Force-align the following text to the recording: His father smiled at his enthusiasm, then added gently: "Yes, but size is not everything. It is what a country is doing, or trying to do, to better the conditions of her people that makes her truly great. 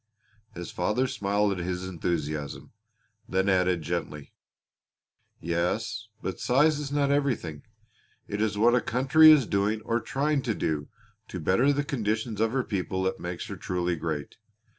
His 0.55 0.71
father 0.71 1.05
smiled 1.05 1.51
at 1.51 1.57
his 1.59 1.85
enthusiasm, 1.87 2.71
then 3.29 3.47
added 3.47 3.83
gently: 3.83 4.33
"Yes, 5.39 6.07
but 6.23 6.39
size 6.39 6.79
is 6.79 6.91
not 6.91 7.11
everything. 7.11 7.61
It 8.27 8.41
is 8.41 8.57
what 8.57 8.73
a 8.73 8.81
country 8.81 9.31
is 9.31 9.45
doing, 9.45 9.79
or 9.83 9.99
trying 9.99 10.41
to 10.41 10.55
do, 10.55 10.87
to 11.27 11.39
better 11.39 11.71
the 11.71 11.83
conditions 11.83 12.41
of 12.41 12.51
her 12.51 12.63
people 12.63 13.03
that 13.03 13.19
makes 13.19 13.45
her 13.45 13.55
truly 13.55 13.95
great. 13.95 14.37